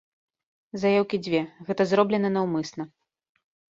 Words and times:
Заяўкі 0.83 1.21
дзве, 1.27 1.41
гэта 1.67 1.81
зроблена 1.91 2.29
наўмысна. 2.39 2.83